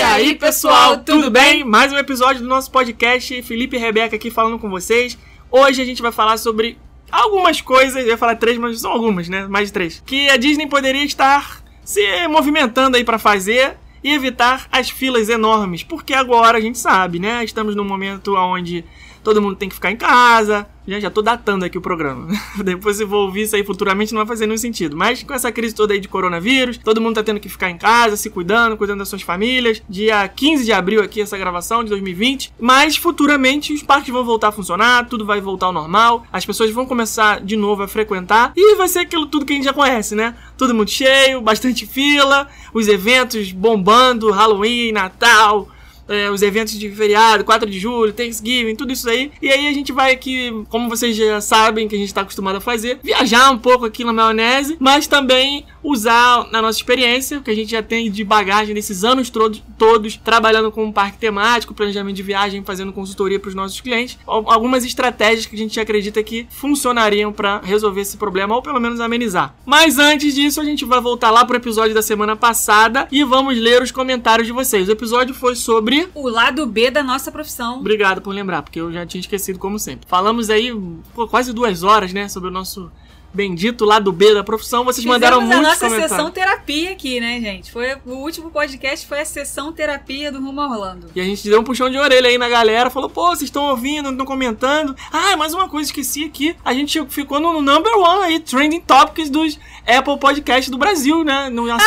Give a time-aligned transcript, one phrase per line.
[0.00, 1.62] E aí, pessoal, tudo bem?
[1.62, 3.42] Mais um episódio do nosso podcast.
[3.42, 5.18] Felipe e Rebeca aqui falando com vocês.
[5.50, 6.78] Hoje a gente vai falar sobre
[7.12, 8.02] algumas coisas.
[8.02, 9.46] Eu ia falar três, mas são algumas, né?
[9.46, 10.02] Mais de três.
[10.06, 15.82] Que a Disney poderia estar se movimentando aí pra fazer e evitar as filas enormes.
[15.82, 17.44] Porque agora a gente sabe, né?
[17.44, 18.86] Estamos num momento onde
[19.22, 20.66] todo mundo tem que ficar em casa.
[20.86, 22.28] Já, já tô datando aqui o programa.
[22.64, 24.96] Depois se vou ouvir isso aí futuramente não vai fazer nenhum sentido.
[24.96, 27.78] Mas com essa crise toda aí de coronavírus, todo mundo tá tendo que ficar em
[27.78, 29.82] casa, se cuidando, cuidando das suas famílias.
[29.88, 32.52] Dia 15 de abril aqui essa gravação de 2020.
[32.58, 36.26] Mas futuramente os parques vão voltar a funcionar, tudo vai voltar ao normal.
[36.32, 39.56] As pessoas vão começar de novo a frequentar e vai ser aquilo tudo que a
[39.56, 40.34] gente já conhece, né?
[40.56, 45.68] Todo mundo cheio, bastante fila, os eventos bombando, Halloween, Natal,
[46.10, 49.30] é, os eventos de feriado, 4 de julho, Thanksgiving, tudo isso aí.
[49.40, 52.56] E aí a gente vai aqui, como vocês já sabem que a gente tá acostumado
[52.56, 57.50] a fazer, viajar um pouco aqui na maionese, mas também usar na nossa experiência, que
[57.50, 61.72] a gente já tem de bagagem nesses anos todos, todos trabalhando com um parque temático,
[61.72, 66.22] planejamento de viagem, fazendo consultoria para os nossos clientes, algumas estratégias que a gente acredita
[66.22, 69.54] que funcionariam para resolver esse problema ou pelo menos amenizar.
[69.64, 73.56] Mas antes disso, a gente vai voltar lá pro episódio da semana passada e vamos
[73.56, 74.88] ler os comentários de vocês.
[74.88, 77.78] O episódio foi sobre O lado B da nossa profissão.
[77.78, 80.08] Obrigado por lembrar, porque eu já tinha esquecido como sempre.
[80.08, 80.72] Falamos aí
[81.14, 82.90] pô, quase duas horas, né, sobre o nosso
[83.32, 84.84] bendito lado B da profissão.
[84.84, 87.70] Vocês mandaram Fizemos muitos a nossa sessão terapia aqui, né, gente?
[87.70, 91.08] Foi o último podcast foi a sessão terapia do Rumo Orlando.
[91.14, 93.64] E a gente deu um puxão de orelha aí na galera, falou, pô, vocês estão
[93.64, 94.94] ouvindo, não estão comentando.
[95.12, 96.56] Ah, mais uma coisa, esqueci aqui.
[96.64, 101.48] A gente ficou no number one aí, trending topics dos Apple Podcast do Brasil, né?
[101.50, 101.78] No, Aê,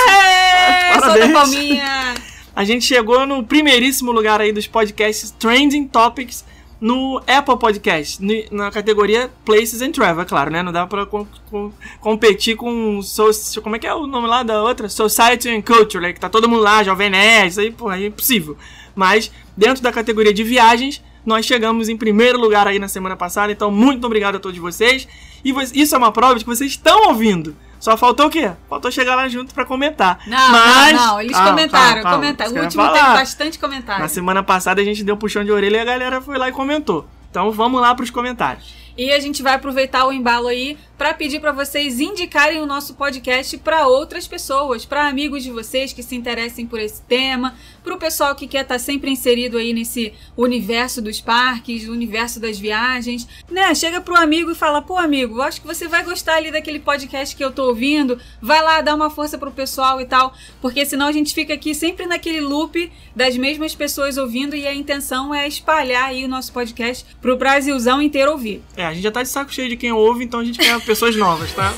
[0.99, 1.03] Parabéns.
[1.03, 2.13] solta a palminha!
[2.55, 6.45] A gente chegou no primeiríssimo lugar aí dos podcasts Trending Topics
[6.79, 8.19] no Apple Podcast,
[8.51, 10.61] na categoria Places and Travel, é claro, né?
[10.61, 13.01] Não dá pra com- com- competir com.
[13.01, 14.89] So- como é que é o nome lá da outra?
[14.89, 16.11] Society and Culture, né?
[16.11, 18.57] Que tá todo mundo lá, Jovem Nerd, isso aí, porra, é impossível.
[18.93, 23.51] Mas, dentro da categoria de viagens, nós chegamos em primeiro lugar aí na semana passada,
[23.51, 25.07] então muito obrigado a todos vocês.
[25.43, 27.55] E isso é uma prova de que vocês estão ouvindo.
[27.83, 28.49] Só faltou o quê?
[28.69, 30.17] Faltou chegar lá junto pra comentar.
[30.25, 30.93] Não, Mas...
[30.95, 32.51] não, não, eles Calma, comentaram, calma, comentaram.
[32.53, 32.97] O último falar.
[32.97, 34.01] teve bastante comentário.
[34.01, 36.47] Na semana passada a gente deu um puxão de orelha e a galera foi lá
[36.47, 37.05] e comentou.
[37.29, 38.73] Então vamos lá pros comentários.
[38.97, 42.93] E a gente vai aproveitar o embalo aí para pedir para vocês indicarem o nosso
[42.93, 47.93] podcast para outras pessoas, para amigos de vocês que se interessem por esse tema, para
[47.93, 53.27] o pessoal que quer estar sempre inserido aí nesse universo dos parques, universo das viagens,
[53.49, 53.73] né?
[53.75, 56.79] Chega pro amigo e fala: "Pô, amigo, eu acho que você vai gostar ali daquele
[56.79, 58.19] podcast que eu tô ouvindo.
[58.41, 61.75] Vai lá dar uma força pro pessoal e tal, porque senão a gente fica aqui
[61.75, 66.51] sempre naquele loop das mesmas pessoas ouvindo e a intenção é espalhar aí o nosso
[66.51, 68.61] podcast pro Brasilzão inteiro ouvir.
[68.75, 70.79] É, a gente já tá de saco cheio de quem ouve, então a gente quer
[70.81, 71.73] pessoas novas, tá?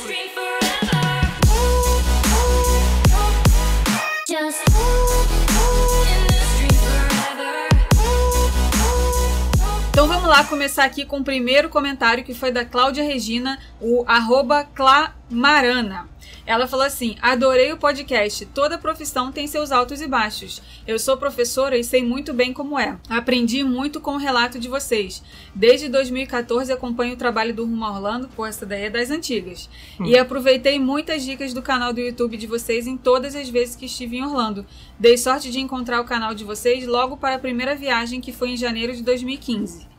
[10.05, 14.03] Então vamos lá começar aqui com o primeiro comentário que foi da Cláudia Regina, o
[14.05, 16.07] arroba Clamarana.
[16.45, 18.45] Ela falou assim: adorei o podcast.
[18.45, 20.61] Toda profissão tem seus altos e baixos.
[20.85, 22.99] Eu sou professora e sei muito bem como é.
[23.09, 25.23] Aprendi muito com o relato de vocês.
[25.55, 29.67] Desde 2014 acompanho o trabalho do Rumo a Orlando, pô, essa daí é das antigas.
[30.05, 33.87] E aproveitei muitas dicas do canal do YouTube de vocês em todas as vezes que
[33.87, 34.67] estive em Orlando.
[34.99, 38.49] Dei sorte de encontrar o canal de vocês logo para a primeira viagem, que foi
[38.49, 39.94] em janeiro de 2015.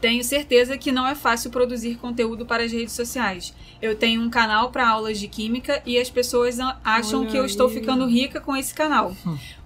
[0.00, 3.52] Tenho certeza que não é fácil produzir conteúdo para as redes sociais.
[3.82, 7.44] Eu tenho um canal para aulas de química e as pessoas acham Olha que eu
[7.44, 7.74] estou aí.
[7.74, 9.14] ficando rica com esse canal.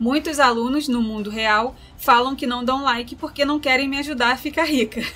[0.01, 4.33] Muitos alunos no mundo real falam que não dão like porque não querem me ajudar
[4.33, 5.03] a ficar rica.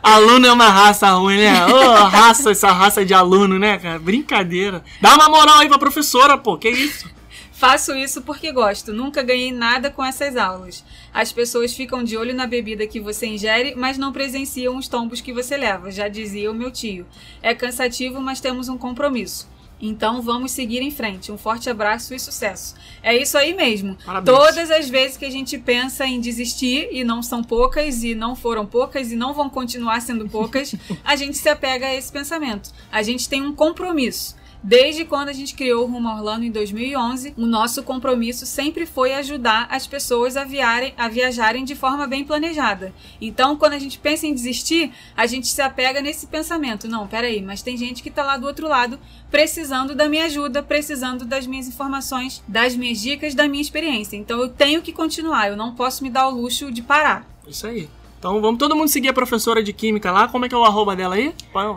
[0.00, 1.66] Aluno é uma raça ruim, né?
[1.66, 3.98] Ô, raça, essa raça de aluno, né, cara?
[3.98, 4.82] Brincadeira.
[5.02, 6.56] Dá uma moral aí pra professora, pô.
[6.56, 7.10] Que isso?
[7.58, 10.84] Faço isso porque gosto, nunca ganhei nada com essas aulas.
[11.12, 15.20] As pessoas ficam de olho na bebida que você ingere, mas não presenciam os tombos
[15.20, 17.04] que você leva, já dizia o meu tio.
[17.42, 19.48] É cansativo, mas temos um compromisso.
[19.80, 21.32] Então vamos seguir em frente.
[21.32, 22.76] Um forte abraço e sucesso.
[23.02, 23.98] É isso aí mesmo.
[24.06, 24.38] Parabéns.
[24.38, 28.36] Todas as vezes que a gente pensa em desistir, e não são poucas, e não
[28.36, 32.70] foram poucas, e não vão continuar sendo poucas, a gente se apega a esse pensamento.
[32.90, 34.37] A gente tem um compromisso.
[34.62, 39.14] Desde quando a gente criou o Rumo Orlando em 2011, o nosso compromisso sempre foi
[39.14, 42.92] ajudar as pessoas a, viarem, a viajarem de forma bem planejada.
[43.20, 46.88] Então, quando a gente pensa em desistir, a gente se apega nesse pensamento.
[46.88, 48.98] Não, peraí, mas tem gente que tá lá do outro lado
[49.30, 54.16] precisando da minha ajuda, precisando das minhas informações, das minhas dicas, da minha experiência.
[54.16, 57.24] Então, eu tenho que continuar, eu não posso me dar o luxo de parar.
[57.46, 57.88] Isso aí.
[58.18, 60.26] Então vamos todo mundo seguir a professora de química lá.
[60.26, 61.32] Como é que é o arroba dela aí?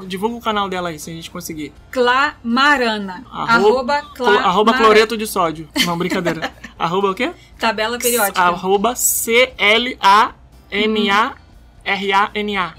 [0.07, 1.71] Divulga o canal dela aí, se a gente conseguir.
[1.91, 3.23] Clamarana.
[3.31, 4.77] Arroba, arroba Clamarana.
[4.77, 5.69] cloreto de sódio.
[5.85, 6.51] Não, brincadeira.
[6.79, 7.31] arroba o quê?
[7.59, 8.41] Tabela periódica.
[8.41, 9.93] Arroba C-L-A-M-A-R-A-N-A.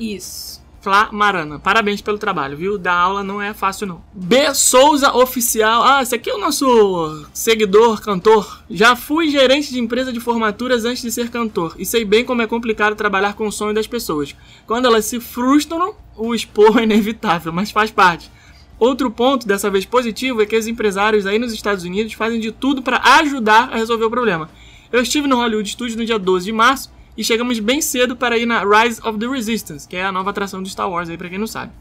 [0.00, 0.51] Isso.
[0.82, 1.60] Flá Marana.
[1.60, 2.76] Parabéns pelo trabalho, viu?
[2.76, 4.02] Da aula não é fácil, não.
[4.12, 4.52] B.
[4.52, 5.80] Souza Oficial.
[5.84, 8.64] Ah, esse aqui é o nosso seguidor, cantor.
[8.68, 11.76] Já fui gerente de empresa de formaturas antes de ser cantor.
[11.78, 14.34] E sei bem como é complicado trabalhar com o sonho das pessoas.
[14.66, 18.28] Quando elas se frustram, o expor é inevitável, mas faz parte.
[18.76, 22.50] Outro ponto, dessa vez positivo, é que os empresários aí nos Estados Unidos fazem de
[22.50, 24.50] tudo para ajudar a resolver o problema.
[24.90, 28.38] Eu estive no Hollywood Studios no dia 12 de março e chegamos bem cedo para
[28.38, 31.18] ir na Rise of the Resistance, que é a nova atração do Star Wars aí,
[31.18, 31.72] pra quem não sabe.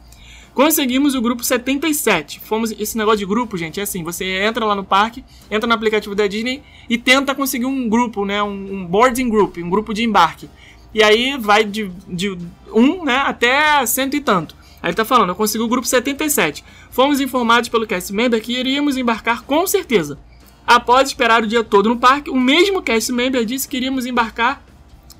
[0.53, 2.41] Conseguimos o grupo 77.
[2.41, 5.73] Fomos esse negócio de grupo, gente, é assim, você entra lá no parque, entra no
[5.73, 9.93] aplicativo da Disney e tenta conseguir um grupo, né, um, um boarding group, um grupo
[9.93, 10.49] de embarque.
[10.93, 12.37] E aí vai de, de
[12.73, 14.55] um, né, até cento e tanto.
[14.83, 16.65] Aí ele tá falando, eu consegui o grupo 77.
[16.89, 20.19] Fomos informados pelo cast member que iríamos embarcar com certeza.
[20.67, 24.61] Após esperar o dia todo no parque, o mesmo cast member disse que iríamos embarcar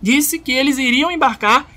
[0.02, 1.68] disse que eles iriam embarcar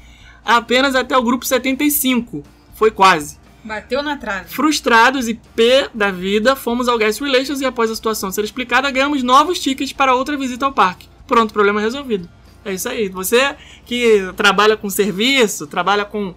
[0.45, 2.43] apenas até o grupo 75.
[2.75, 3.39] Foi quase.
[3.65, 4.51] Bateu na trave.
[4.51, 8.91] Frustrados e pé da vida, fomos ao Guest Relations e após a situação ser explicada,
[8.91, 11.09] ganhamos novos tickets para outra visita ao parque.
[11.27, 12.29] Pronto, problema resolvido.
[12.65, 13.09] É isso aí.
[13.09, 13.57] Você
[13.87, 16.35] que trabalha com serviço, trabalha com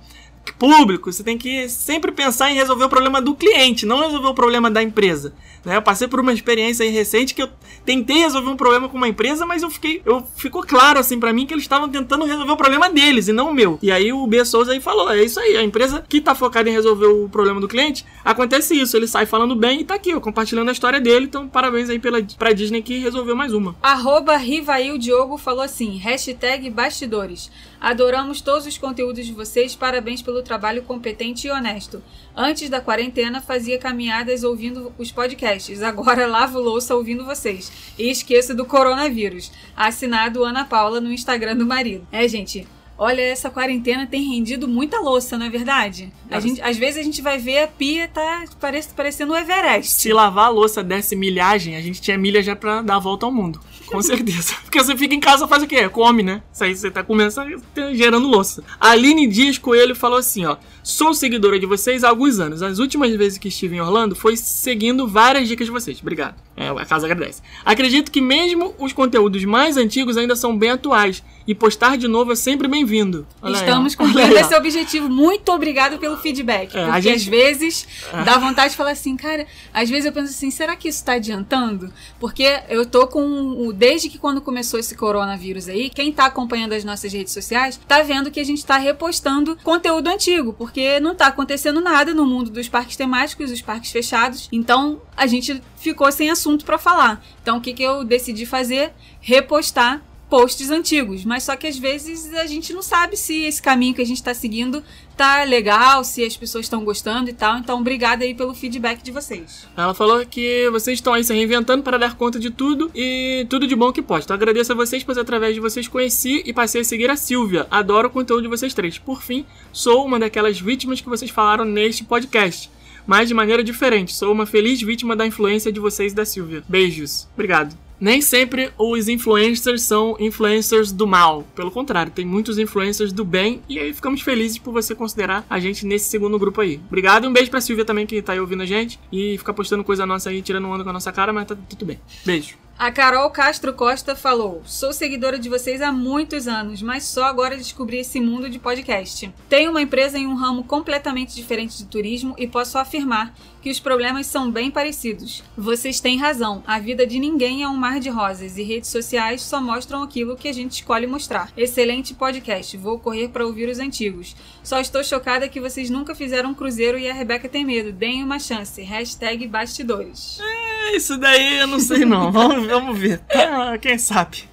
[0.54, 4.34] público, você tem que sempre pensar em resolver o problema do cliente, não resolver o
[4.34, 5.34] problema da empresa.
[5.64, 5.76] Né?
[5.76, 7.50] Eu passei por uma experiência recente que eu
[7.86, 11.34] tentei resolver um problema com uma empresa, mas eu fiquei, eu ficou claro assim para
[11.34, 13.78] mim que eles estavam tentando resolver o problema deles e não o meu.
[13.82, 16.70] E aí o B Souza aí falou, é isso aí, a empresa que tá focada
[16.70, 20.14] em resolver o problema do cliente, acontece isso, ele sai falando bem e tá aqui,
[20.14, 23.76] ó, compartilhando a história dele, então parabéns aí pela pra Disney que resolveu mais uma.
[23.82, 27.52] Arroba Rivail Diogo falou assim, hashtag bastidores.
[27.80, 32.02] Adoramos todos os conteúdos de vocês, parabéns pelo trabalho competente e honesto.
[32.36, 37.72] Antes da quarentena fazia caminhadas ouvindo os podcasts, agora lavo louça ouvindo vocês.
[37.98, 39.52] E esqueço do coronavírus.
[39.76, 42.08] Assinado Ana Paula no Instagram do marido.
[42.12, 42.68] É, gente...
[42.98, 46.12] Olha, essa quarentena tem rendido muita louça, não é verdade?
[46.32, 50.02] A gente, às vezes a gente vai ver a pia tá parece, parecendo o Everest.
[50.02, 53.26] Se lavar a louça desse milhagem, a gente tinha milha já pra dar a volta
[53.26, 53.60] ao mundo.
[53.86, 54.56] Com certeza.
[54.64, 55.88] Porque você fica em casa faz o quê?
[55.90, 56.42] Come, né?
[56.52, 58.64] Isso aí você tá comendo, tá gerando louça.
[58.80, 60.58] A Aline Dias Coelho falou assim, ó.
[60.84, 62.62] Sou seguidora de vocês há alguns anos.
[62.64, 66.00] As últimas vezes que estive em Orlando foi seguindo várias dicas de vocês.
[66.02, 66.36] Obrigado.
[66.56, 67.42] É, a casa agradece.
[67.64, 71.24] Acredito que mesmo os conteúdos mais antigos ainda são bem atuais.
[71.48, 73.26] E postar de novo é sempre bem-vindo.
[73.54, 75.08] Estamos cumprindo esse objetivo.
[75.10, 76.76] Muito obrigado pelo feedback.
[76.76, 77.88] É, porque gente- às vezes
[78.26, 81.14] dá vontade de falar assim, cara, às vezes eu penso assim, será que isso tá
[81.14, 81.90] adiantando?
[82.20, 83.22] Porque eu tô com.
[83.66, 87.80] o- Desde que quando começou esse coronavírus aí, quem tá acompanhando as nossas redes sociais
[87.88, 92.26] tá vendo que a gente tá repostando conteúdo antigo, porque não tá acontecendo nada no
[92.26, 94.50] mundo dos parques temáticos, os parques fechados.
[94.52, 97.24] Então a gente ficou sem assunto pra falar.
[97.42, 98.92] Então o que, que eu decidi fazer?
[99.22, 103.94] Repostar posts antigos, mas só que às vezes a gente não sabe se esse caminho
[103.94, 104.84] que a gente tá seguindo
[105.16, 107.58] tá legal, se as pessoas estão gostando e tal.
[107.58, 109.68] Então, obrigada aí pelo feedback de vocês.
[109.76, 113.66] Ela falou que vocês estão aí se reinventando para dar conta de tudo e tudo
[113.66, 114.26] de bom que pode.
[114.26, 117.66] Então agradeço a vocês, pois através de vocês conheci e passei a seguir a Silvia.
[117.72, 118.98] Adoro o conteúdo de vocês três.
[118.98, 122.70] Por fim, sou uma daquelas vítimas que vocês falaram neste podcast.
[123.08, 124.14] Mas de maneira diferente.
[124.14, 126.62] Sou uma feliz vítima da influência de vocês e da Silvia.
[126.68, 127.28] Beijos.
[127.34, 127.87] Obrigado.
[128.00, 131.46] Nem sempre os influencers são influencers do mal.
[131.56, 133.62] Pelo contrário, tem muitos influencers do bem.
[133.68, 136.80] E aí ficamos felizes por você considerar a gente nesse segundo grupo aí.
[136.88, 139.00] Obrigado e um beijo pra Silvia também que tá aí ouvindo a gente.
[139.12, 141.86] E fica postando coisa nossa aí, tirando onda com a nossa cara, mas tá tudo
[141.86, 142.00] bem.
[142.26, 142.67] Beijo.
[142.80, 147.58] A Carol Castro Costa falou: Sou seguidora de vocês há muitos anos, mas só agora
[147.58, 149.34] descobri esse mundo de podcast.
[149.50, 153.80] Tenho uma empresa em um ramo completamente diferente de turismo e posso afirmar que os
[153.80, 155.44] problemas são bem parecidos.
[155.58, 159.42] Vocês têm razão, a vida de ninguém é um mar de rosas e redes sociais
[159.42, 161.52] só mostram aquilo que a gente escolhe mostrar.
[161.58, 164.36] Excelente podcast, vou correr para ouvir os antigos.
[164.64, 167.92] Só estou chocada que vocês nunca fizeram um cruzeiro e a Rebeca tem medo.
[167.92, 168.80] Deem uma chance.
[168.84, 170.40] Hashtag bastidores.
[170.40, 172.32] É, Isso daí eu não sei não.
[172.32, 173.22] vamos, vamos ver.
[173.30, 174.44] Ah, quem sabe?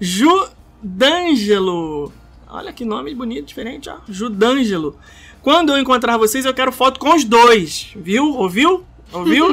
[0.00, 2.12] Judângelo.
[2.48, 3.96] Olha que nome bonito, diferente, ó.
[4.08, 4.98] Judângelo.
[5.42, 7.88] Quando eu encontrar vocês, eu quero foto com os dois.
[7.96, 8.24] Viu?
[8.34, 8.84] Ouviu?
[9.12, 9.48] Ouviu?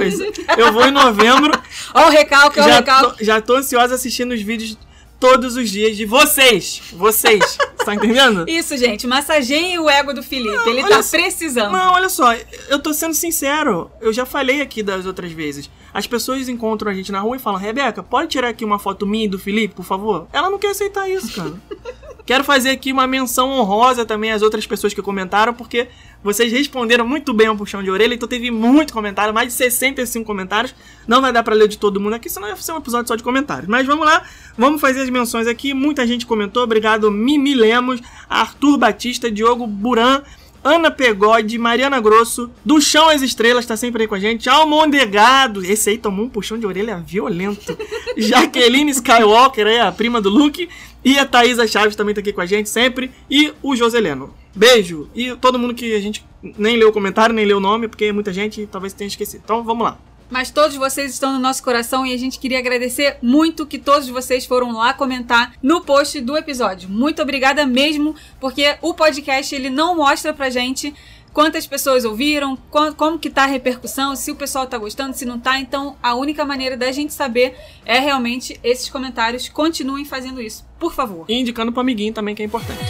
[0.58, 1.52] Eu vou em novembro.
[1.94, 3.18] Ó o recalque, ó o já, recalque.
[3.20, 4.76] tô, já tô ansiosa assistindo os vídeos
[5.20, 6.82] todos os dias de vocês.
[6.94, 7.58] Vocês.
[7.86, 8.46] tá entendendo?
[8.50, 10.68] Isso, gente, massageiem o ego do Felipe.
[10.70, 11.72] Ele olha tá só- precisando.
[11.72, 12.34] Não, olha só,
[12.68, 13.92] eu tô sendo sincero.
[14.02, 15.70] Eu já falei aqui das outras vezes.
[15.94, 19.06] As pessoas encontram a gente na rua e falam: Rebeca, pode tirar aqui uma foto
[19.06, 20.28] minha e do Felipe, por favor?
[20.34, 21.54] Ela não quer aceitar isso, cara.
[22.26, 25.90] Quero fazer aqui uma menção honrosa também às outras pessoas que comentaram, porque
[26.24, 30.26] vocês responderam muito bem ao puxão de orelha, então teve muito comentário, mais de 65
[30.26, 30.74] comentários.
[31.06, 33.16] Não vai dar pra ler de todo mundo aqui, senão ia ser um episódio só
[33.18, 33.68] de comentários.
[33.68, 34.24] Mas vamos lá,
[34.58, 35.74] vamos fazer as menções aqui.
[35.74, 40.24] Muita gente comentou, obrigado Mimi Lemos, Arthur Batista, Diogo Buran,
[40.64, 44.50] Ana Pegode, Mariana Grosso, do Chão às Estrelas, tá sempre aí com a gente.
[44.50, 47.78] Almondegado, esse aí tomou um puxão de orelha violento.
[48.16, 50.70] Jaqueline Skywalker, é a prima do Luke.
[51.04, 53.12] E a Thaisa Chaves também tá aqui com a gente sempre.
[53.30, 54.34] E o Joseleno.
[54.56, 55.10] Beijo.
[55.14, 58.12] E todo mundo que a gente nem leu o comentário, nem leu o nome, porque
[58.14, 59.42] muita gente talvez tenha esquecido.
[59.44, 59.98] Então vamos lá.
[60.34, 64.10] Mas todos vocês estão no nosso coração e a gente queria agradecer muito que todos
[64.10, 66.90] vocês foram lá comentar no post do episódio.
[66.90, 70.92] Muito obrigada mesmo, porque o podcast ele não mostra pra gente
[71.32, 75.24] quantas pessoas ouviram, co- como que tá a repercussão, se o pessoal tá gostando, se
[75.24, 75.60] não tá.
[75.60, 79.48] Então, a única maneira da gente saber é realmente esses comentários.
[79.50, 81.26] Continuem fazendo isso, por favor.
[81.30, 82.82] E indicando pro amiguinho também, que é importante.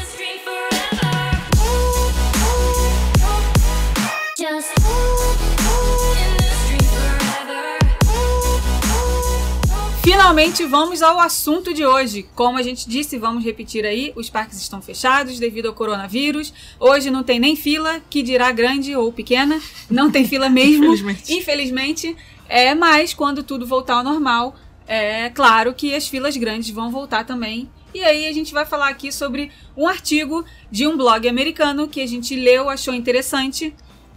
[10.03, 12.23] Finalmente vamos ao assunto de hoje.
[12.35, 16.53] Como a gente disse, vamos repetir aí, os parques estão fechados devido ao coronavírus.
[16.77, 19.61] Hoje não tem nem fila, que dirá grande ou pequena.
[19.89, 20.87] Não tem fila mesmo.
[20.87, 21.33] Infelizmente.
[21.33, 22.17] Infelizmente.
[22.49, 24.55] É, mas quando tudo voltar ao normal,
[24.85, 27.69] é claro que as filas grandes vão voltar também.
[27.93, 32.01] E aí a gente vai falar aqui sobre um artigo de um blog americano que
[32.01, 33.73] a gente leu, achou interessante.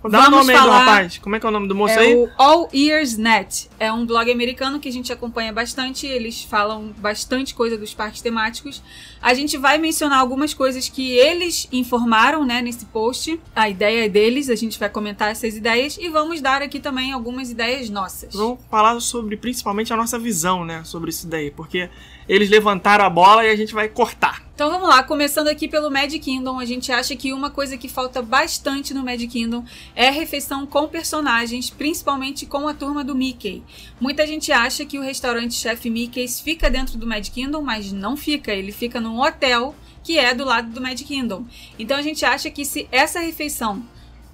[0.09, 1.19] Dá o Vamos nome aí do falar- rapaz.
[1.19, 2.15] Como é que é o nome do moço é aí?
[2.15, 3.69] o All Ears Net.
[3.79, 6.07] É um blog americano que a gente acompanha bastante.
[6.07, 8.83] Eles falam bastante coisa dos parques temáticos.
[9.21, 13.41] A gente vai mencionar algumas coisas que eles informaram, né, nesse post.
[13.55, 17.13] A ideia é deles, a gente vai comentar essas ideias e vamos dar aqui também
[17.13, 18.35] algumas ideias nossas.
[18.35, 20.83] Vamos falar sobre principalmente a nossa visão, né?
[20.85, 21.51] Sobre isso daí.
[21.51, 21.89] Porque
[22.29, 24.47] eles levantaram a bola e a gente vai cortar.
[24.55, 27.91] Então vamos lá, começando aqui pelo Mad Kingdom, a gente acha que uma coisa que
[27.91, 29.63] falta bastante no Mad Kingdom
[29.95, 33.63] é a refeição com personagens, principalmente com a turma do Mickey.
[34.01, 38.17] Muita gente acha que o restaurante Chef Mickey's fica dentro do Mad Kingdom, mas não
[38.17, 41.45] fica, ele fica num hotel que é do lado do Mad Kingdom.
[41.79, 43.85] Então a gente acha que se essa refeição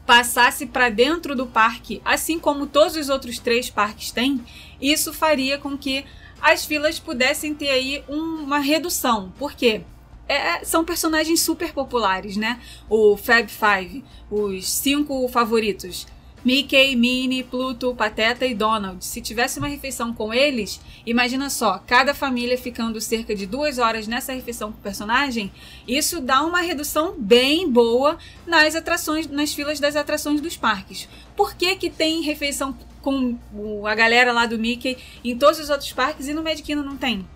[0.07, 4.41] passasse para dentro do parque, assim como todos os outros três parques têm,
[4.81, 6.05] isso faria com que
[6.43, 9.33] as filas pudessem ter aí um- uma redução.
[9.39, 9.83] Por quê?
[10.29, 12.61] É, são personagens super populares, né?
[12.89, 16.07] O Fab Five, os cinco favoritos.
[16.45, 19.05] Mickey, Minnie, Pluto, Pateta e Donald.
[19.05, 24.07] Se tivesse uma refeição com eles, imagina só, cada família ficando cerca de duas horas
[24.07, 25.53] nessa refeição com o personagem,
[25.87, 31.09] isso dá uma redução bem boa nas atrações, nas filas das atrações dos parques.
[31.37, 33.37] Por que, que tem refeição com
[33.87, 36.97] a galera lá do Mickey em todos os outros parques e no Magic Kingdom não
[36.97, 37.27] tem?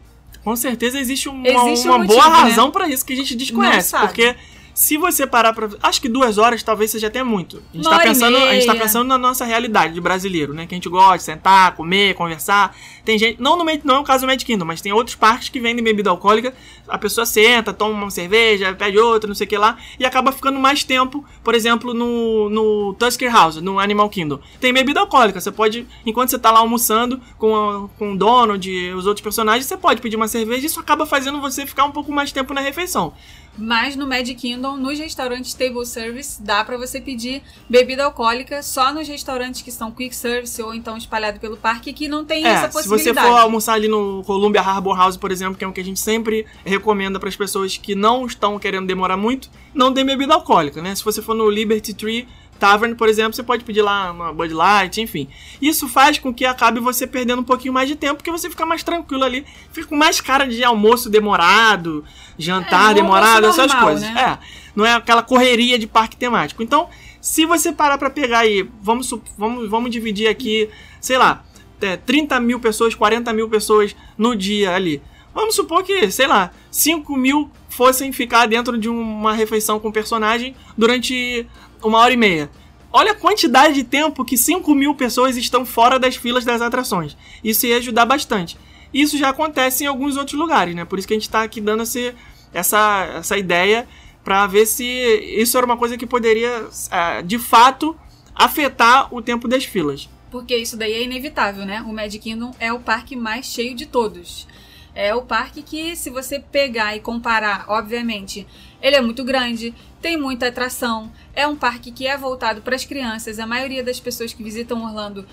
[0.44, 2.36] Com certeza existe uma, Existe um uma motivo, boa né?
[2.50, 3.96] razão pra isso que a gente desconhece.
[3.98, 4.36] Porque
[4.78, 5.70] se você parar pra.
[5.82, 7.62] Acho que duas horas talvez seja até muito.
[7.72, 10.66] A gente, Uma tá pensando, a gente tá pensando na nossa realidade de brasileiro, né?
[10.66, 12.76] Que a gente gosta de sentar, comer, conversar.
[13.02, 13.40] Tem gente.
[13.40, 15.82] Não, no, não é o caso do Magic Kingdom, mas tem outros parques que vendem
[15.82, 16.52] bebida alcoólica.
[16.86, 19.78] A pessoa senta, toma uma cerveja, pede outra, não sei o que lá.
[19.98, 24.38] E acaba ficando mais tempo, por exemplo, no, no Tusker House, no Animal Kingdom.
[24.60, 25.40] Tem bebida alcoólica.
[25.40, 29.22] Você pode, enquanto você tá lá almoçando com, a- com o Donald e os outros
[29.22, 30.66] personagens, você pode pedir uma cerveja.
[30.66, 33.14] Isso acaba fazendo você ficar um pouco mais tempo na refeição.
[33.58, 38.92] Mas no Magic Kingdom, nos restaurantes table service, dá pra você pedir bebida alcoólica só
[38.92, 42.66] nos restaurantes que são quick service ou então espalhado pelo parque que não tem essa
[42.66, 43.26] É, se você possibilidade.
[43.26, 46.00] for almoçar ali no Columbia Harbor House, por exemplo, que é um que a gente
[46.00, 50.82] sempre recomenda para as pessoas que não estão querendo demorar muito, não tem bebida alcoólica,
[50.82, 50.94] né?
[50.94, 54.52] Se você for no Liberty Tree Tavern, por exemplo, você pode pedir lá uma Bud
[54.52, 55.28] Light, enfim.
[55.60, 58.66] Isso faz com que acabe você perdendo um pouquinho mais de tempo, porque você fica
[58.66, 62.04] mais tranquilo ali, fica com mais cara de almoço demorado,
[62.38, 64.10] jantar É, demorado, almoço essas normal, coisas.
[64.12, 64.38] né?
[64.42, 66.62] É, não é aquela correria de parque temático.
[66.62, 66.88] Então,
[67.20, 70.68] se você parar pra pegar aí, vamos, vamos, vamos dividir aqui,
[71.00, 71.44] sei lá,
[71.80, 75.02] é, 30 mil pessoas, 40 mil pessoas no dia ali.
[75.34, 79.92] Vamos supor que, sei lá, 5 mil fossem ficar dentro de uma refeição com o
[79.92, 81.46] personagem durante
[81.82, 82.50] uma hora e meia.
[82.92, 87.16] Olha a quantidade de tempo que 5 mil pessoas estão fora das filas das atrações.
[87.42, 88.56] Isso ia ajudar bastante.
[88.92, 90.84] Isso já acontece em alguns outros lugares, né?
[90.84, 92.14] Por isso que a gente está aqui dando esse,
[92.54, 93.86] essa, essa ideia
[94.24, 97.96] para ver se isso era uma coisa que poderia, ah, de fato,
[98.34, 100.08] afetar o tempo das filas.
[100.30, 101.82] Porque isso daí é inevitável, né?
[101.82, 104.46] O Magic Kingdom é o parque mais cheio de todos.
[104.94, 108.46] É o parque que, se você pegar e comparar, obviamente,
[108.80, 112.84] ele é muito grande, tem muita atração, é um parque que é voltado para as
[112.84, 113.38] crianças.
[113.38, 115.26] A maioria das pessoas que visitam Orlando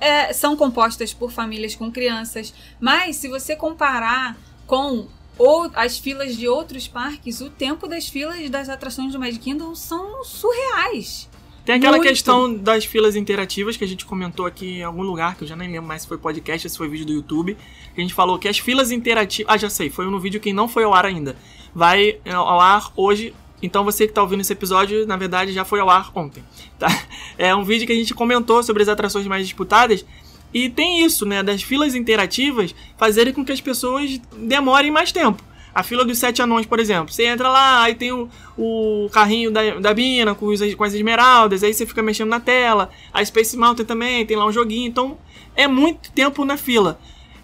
[0.00, 2.54] é, são compostas por famílias com crianças.
[2.80, 8.48] Mas se você comparar com ou as filas de outros parques, o tempo das filas
[8.50, 11.30] das atrações do Magic Kingdom são surreais.
[11.64, 12.08] Tem aquela Muito.
[12.08, 15.56] questão das filas interativas que a gente comentou aqui em algum lugar, que eu já
[15.56, 17.56] nem lembro mais se foi podcast ou se foi vídeo do YouTube.
[17.94, 19.52] que A gente falou que as filas interativas.
[19.52, 21.36] Ah, já sei, foi no vídeo que não foi ao ar ainda.
[21.74, 23.34] Vai é, ao ar hoje.
[23.62, 26.42] Então você que tá ouvindo esse episódio, na verdade, já foi ao ar ontem.
[26.78, 26.88] Tá?
[27.38, 30.04] É um vídeo que a gente comentou sobre as atrações mais disputadas.
[30.52, 31.42] E tem isso, né?
[31.42, 35.42] Das filas interativas fazerem com que as pessoas demorem mais tempo.
[35.72, 37.12] A fila dos sete anões, por exemplo.
[37.12, 40.92] Você entra lá, aí tem o, o carrinho da, da Bina com, os, com as
[40.92, 42.90] esmeraldas, aí você fica mexendo na tela.
[43.12, 44.88] A Space Mountain também, tem lá um joguinho.
[44.88, 45.16] Então,
[45.54, 46.98] é muito tempo na fila.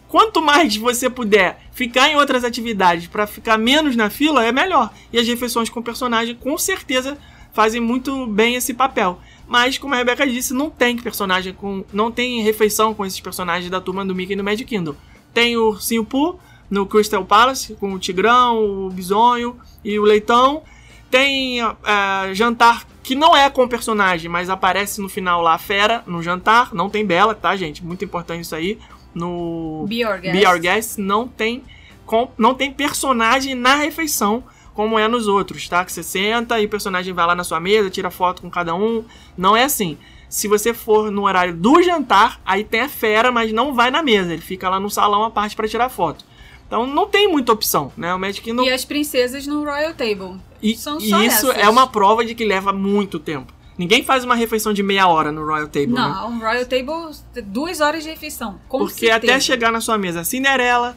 [0.09, 4.93] Quanto mais você puder ficar em outras atividades para ficar menos na fila, é melhor.
[5.13, 7.19] E as refeições com personagem, com certeza,
[7.53, 9.19] fazem muito bem esse papel.
[9.49, 11.85] Mas, como a Rebeca disse, não tem personagem com.
[11.93, 14.95] não tem refeição com esses personagens da turma do Mickey e do Magic Kingdom.
[15.33, 16.39] Tem o Ursinho Pooh
[16.71, 20.63] no Crystal Palace, com o Tigrão, o Bisonho e o Leitão.
[21.11, 26.03] Tem ah, jantar que não é com personagem, mas aparece no final lá a fera
[26.07, 26.75] no jantar.
[26.75, 27.85] Não tem Bela, tá, gente?
[27.85, 28.79] Muito importante isso aí.
[29.17, 30.39] No Be Our Guest.
[30.39, 31.63] Be Guest não tem,
[32.05, 34.45] com, não tem personagem na refeição
[34.75, 35.83] como é nos outros, tá?
[35.85, 38.75] Que você senta e o personagem vai lá na sua mesa, tira foto com cada
[38.75, 39.05] um.
[39.37, 39.97] Não é assim.
[40.29, 44.03] Se você for no horário do jantar, aí tem a fera, mas não vai na
[44.03, 44.35] mesa.
[44.35, 46.27] Ele fica lá no salão à parte para tirar foto.
[46.67, 48.13] Então não tem muita opção, né?
[48.13, 50.39] O Magic Kingdom E as princesas no Royal Table.
[50.63, 51.63] e, São e só isso essas.
[51.63, 53.55] é uma prova de que leva muito tempo.
[53.79, 56.01] Ninguém faz uma refeição de meia hora no Royal Table, né?
[56.01, 57.15] Não, Royal Table,
[57.45, 58.59] duas horas de refeição.
[58.69, 59.33] Porque certeza.
[59.33, 60.97] até chegar na sua mesa a Cinderela,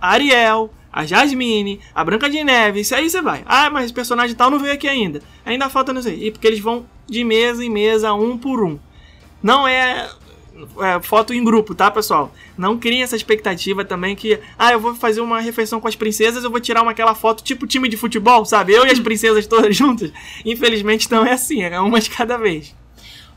[0.00, 3.44] a Ariel, a Jasmine, a Branca de Neve, isso aí você vai.
[3.46, 5.20] Ah, mas o personagem tal não veio aqui ainda.
[5.44, 6.26] Ainda falta não sei.
[6.26, 8.78] E porque eles vão de mesa em mesa, um por um.
[9.42, 10.08] Não é,
[10.80, 12.32] é, foto em grupo, tá, pessoal?
[12.56, 16.44] Não criem essa expectativa também que, ah, eu vou fazer uma refeição com as princesas,
[16.44, 18.72] eu vou tirar uma aquela foto tipo time de futebol, sabe?
[18.72, 20.12] Eu e as princesas todas juntas.
[20.44, 22.74] Infelizmente não é assim, é uma de cada vez.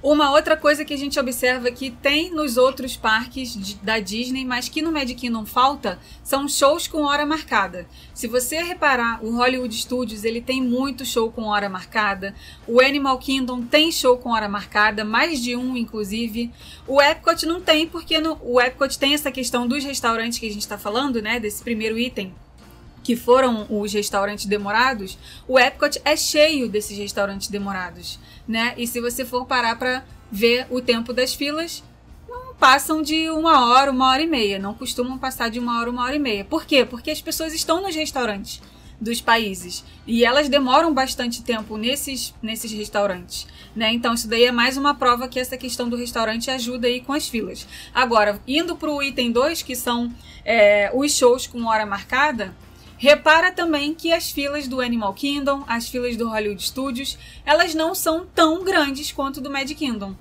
[0.03, 4.43] Uma outra coisa que a gente observa que tem nos outros parques de- da Disney,
[4.43, 7.85] mas que no Magic Kingdom falta, são shows com hora marcada.
[8.11, 12.33] Se você reparar, o Hollywood Studios ele tem muito show com hora marcada.
[12.67, 16.51] O Animal Kingdom tem show com hora marcada, mais de um inclusive.
[16.87, 20.51] O Epcot não tem, porque no- o Epcot tem essa questão dos restaurantes que a
[20.51, 21.39] gente está falando, né?
[21.39, 22.33] Desse primeiro item
[23.03, 28.19] que foram os restaurantes demorados, o Epcot é cheio desses restaurantes demorados,
[28.51, 28.73] né?
[28.77, 31.81] E se você for parar para ver o tempo das filas,
[32.27, 34.59] não passam de uma hora, uma hora e meia.
[34.59, 36.43] Não costumam passar de uma hora, uma hora e meia.
[36.43, 36.85] Por quê?
[36.85, 38.61] Porque as pessoas estão nos restaurantes
[38.99, 43.91] dos países e elas demoram bastante tempo nesses, nesses restaurantes, né?
[43.91, 47.11] Então isso daí é mais uma prova que essa questão do restaurante ajuda aí com
[47.11, 47.67] as filas.
[47.95, 50.13] Agora, indo para o item 2, que são
[50.45, 52.53] é, os shows com hora marcada,
[53.01, 57.95] Repara também que as filas do Animal Kingdom, as filas do Hollywood Studios, elas não
[57.95, 60.15] são tão grandes quanto do Magic Kingdom.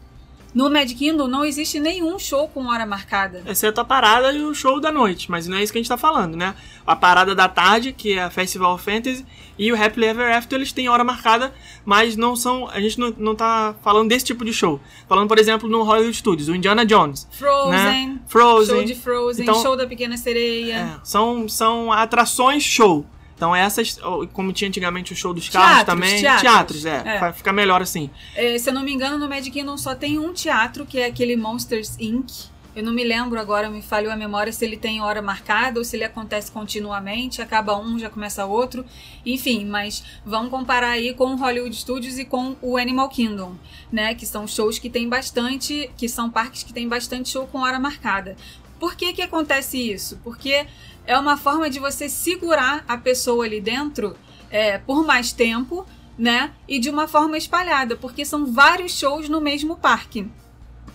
[0.53, 3.43] No Magic Kingdom não existe nenhum show com hora marcada.
[3.47, 5.89] Exceto a parada e o show da noite, mas não é isso que a gente
[5.89, 6.55] tá falando, né?
[6.87, 9.25] A parada da tarde, que é a Festival of Fantasy,
[9.57, 11.53] e o Happily Ever After, eles têm hora marcada,
[11.85, 12.69] mas não são.
[12.69, 14.81] A gente não, não tá falando desse tipo de show.
[15.09, 17.29] Falando, por exemplo, no Hollywood Studios, o Indiana Jones.
[17.31, 18.19] Frozen, Né?
[18.27, 18.75] Frozen.
[18.77, 20.75] show de Frozen, Então- show da Pequena Sereia.
[20.75, 23.07] É, são, são atrações show.
[23.40, 23.98] Então essas,
[24.35, 26.40] como tinha antigamente o show dos carros Teatros, também.
[26.40, 27.03] teatros, é.
[27.07, 27.18] é.
[27.18, 28.11] Vai ficar melhor assim.
[28.37, 31.07] É, se eu não me engano, no Magic Kingdom só tem um teatro, que é
[31.07, 32.31] aquele Monsters Inc.
[32.76, 35.85] Eu não me lembro agora, me falhou a memória se ele tem hora marcada ou
[35.87, 38.85] se ele acontece continuamente, acaba um, já começa outro.
[39.24, 43.55] Enfim, mas vamos comparar aí com o Hollywood Studios e com o Animal Kingdom,
[43.90, 44.14] né?
[44.14, 47.81] Que são shows que tem bastante, que são parques que tem bastante show com hora
[47.81, 48.37] marcada.
[48.79, 50.18] Por que que acontece isso?
[50.24, 50.66] Porque
[51.07, 54.17] é uma forma de você segurar a pessoa ali dentro
[54.51, 55.87] é, por mais tempo,
[56.19, 56.53] né?
[56.69, 60.29] E de uma forma espalhada, porque são vários shows no mesmo parque.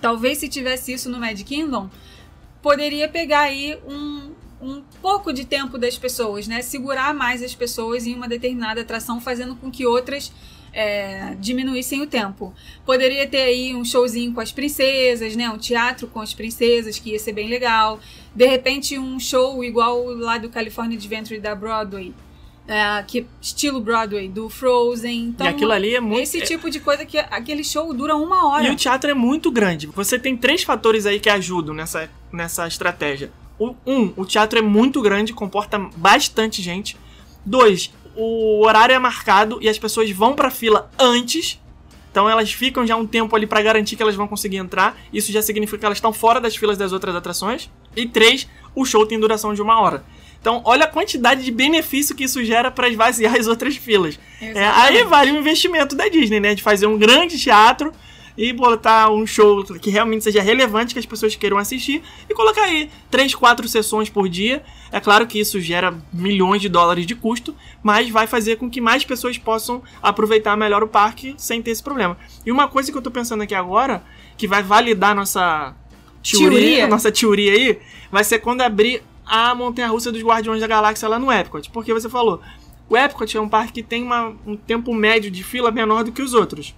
[0.01, 1.89] Talvez se tivesse isso no Magic Kingdom,
[2.61, 6.61] poderia pegar aí um, um pouco de tempo das pessoas, né?
[6.61, 10.31] Segurar mais as pessoas em uma determinada atração, fazendo com que outras
[10.75, 12.53] é, diminuíssem o tempo.
[12.85, 15.49] Poderia ter aí um showzinho com as princesas, né?
[15.49, 17.99] Um teatro com as princesas, que ia ser bem legal.
[18.35, 22.13] De repente, um show igual lá do California Adventure da Broadway.
[22.67, 25.25] é, que, estilo Broadway, do Frozen.
[25.29, 26.23] Então, e aquilo ali é muito.
[26.23, 28.67] esse tipo de coisa que aquele show dura uma hora.
[28.67, 29.85] E o teatro é muito grande.
[29.87, 33.31] Você tem três fatores aí que ajudam nessa, nessa estratégia.
[33.59, 36.97] O- Um, o teatro é muito grande, comporta bastante gente.
[37.45, 41.59] Dois, o horário é marcado e as pessoas vão pra fila antes.
[42.11, 44.97] Então elas ficam já um tempo ali pra garantir que elas vão conseguir entrar.
[45.11, 47.69] Isso já significa que elas estão fora das filas das outras atrações.
[47.95, 50.03] E três, o show tem duração de uma hora.
[50.39, 54.19] Então, olha a quantidade de benefício que isso gera para esvaziar as outras filas.
[54.39, 56.53] É, aí vale o investimento da Disney, né?
[56.53, 57.91] De fazer um grande teatro
[58.37, 62.63] e botar um show que realmente seja relevante, que as pessoas queiram assistir, e colocar
[62.63, 64.61] aí três, quatro sessões por dia.
[64.91, 68.81] É claro que isso gera milhões de dólares de custo, mas vai fazer com que
[68.81, 72.17] mais pessoas possam aproveitar melhor o parque sem ter esse problema.
[72.45, 74.03] E uma coisa que eu tô pensando aqui agora,
[74.37, 75.73] que vai validar nossa
[76.23, 76.87] teoria, Teoria.
[76.87, 77.79] nossa teoria aí,
[78.11, 81.69] vai ser quando abrir a montanha-russa dos Guardiões da Galáxia lá no Epcot.
[81.71, 82.41] Porque você falou,
[82.89, 86.11] o Epcot é um parque que tem uma- um tempo médio de fila menor do
[86.11, 86.75] que os outros.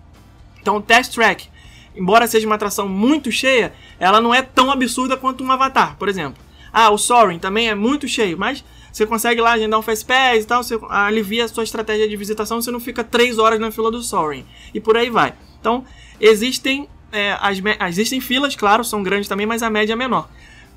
[0.62, 1.50] Então Test Track,
[1.96, 6.08] embora seja uma atração muito cheia, ela não é tão absurda quanto um Avatar, por
[6.10, 6.42] exemplo.
[6.72, 10.44] Ah, o Soaring também é muito cheio, mas você consegue lá agendar um Fast Pass
[10.44, 13.72] e tal, você alivia a sua estratégia de visitação, você não fica 3 horas na
[13.72, 14.46] fila do Soaring.
[14.74, 15.34] E por aí vai.
[15.60, 15.86] Então,
[16.20, 20.30] existem, é, as, existem filas, claro, são grandes também, mas a média é menor.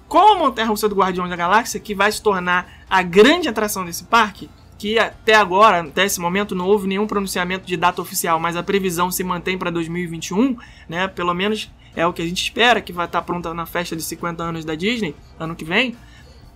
[0.09, 4.05] Com a Montanha-Russa do Guardião da Galáxia, que vai se tornar a grande atração desse
[4.05, 8.57] parque, que até agora, até esse momento, não houve nenhum pronunciamento de data oficial, mas
[8.57, 10.57] a previsão se mantém para 2021,
[10.89, 11.07] né?
[11.07, 14.03] Pelo menos é o que a gente espera, que vai estar pronta na festa de
[14.03, 15.95] 50 anos da Disney, ano que vem.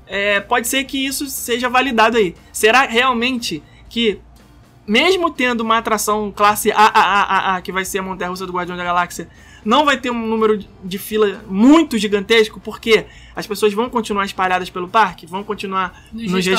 [0.07, 2.35] É, pode ser que isso seja validado aí.
[2.51, 4.19] Será realmente que,
[4.87, 9.29] mesmo tendo uma atração classe AAAA, que vai ser a Montanha-Russa do Guardião da Galáxia,
[9.65, 14.71] não vai ter um número de- fila muito gigantesco, porque as pessoas vão continuar espalhadas
[14.71, 16.53] pelo parque, vão continuar Nos nos, restaurantes.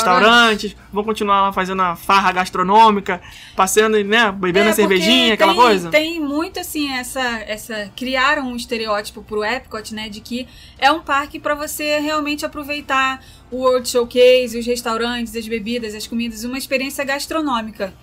[0.73, 3.21] restaurantes, vão continuar lá fazendo a farra gastronômica,
[3.55, 5.89] passeando, né, bebendo É, a cervejinha, porque aquela tem, coisa.
[5.89, 10.99] Tem muito assim essa essa criaram um estereótipo pro Epcot, né, de que é um
[11.01, 16.57] parque para você realmente aproveitar o World Showcase, os restaurantes, as bebidas, as comidas, uma
[16.57, 17.93] experiência gastronômica.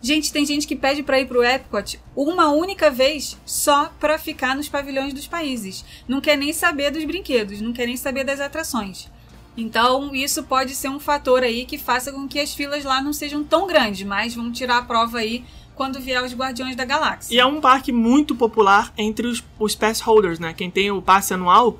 [0.00, 4.54] Gente, tem gente que pede para ir pro Epcot uma única vez só para ficar
[4.54, 5.84] nos pavilhões dos países.
[6.06, 9.08] Não quer nem saber dos brinquedos, não quer nem saber das atrações.
[9.56, 13.12] Então, isso pode ser um fator aí que faça com que as filas lá não
[13.12, 15.44] sejam tão grandes, mas vamos tirar a prova aí
[15.78, 17.32] quando vier os Guardiões da Galáxia.
[17.32, 20.52] E é um parque muito popular entre os, os pass holders, né?
[20.52, 21.78] Quem tem o passe anual.